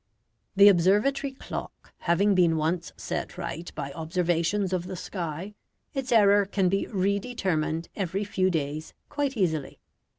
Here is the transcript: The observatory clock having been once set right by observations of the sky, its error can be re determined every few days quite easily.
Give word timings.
The 0.55 0.67
observatory 0.67 1.31
clock 1.33 1.93
having 1.99 2.33
been 2.33 2.57
once 2.57 2.91
set 2.97 3.37
right 3.37 3.71
by 3.75 3.91
observations 3.91 4.73
of 4.73 4.87
the 4.87 4.95
sky, 4.95 5.53
its 5.93 6.11
error 6.11 6.43
can 6.47 6.69
be 6.69 6.87
re 6.87 7.19
determined 7.19 7.87
every 7.95 8.23
few 8.23 8.49
days 8.49 8.95
quite 9.09 9.37
easily. 9.37 9.79